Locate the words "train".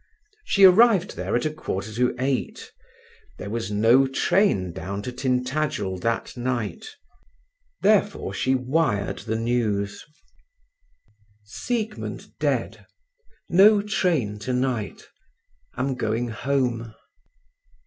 4.07-4.73, 13.83-14.39